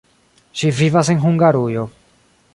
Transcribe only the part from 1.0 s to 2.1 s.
en Hungarujo.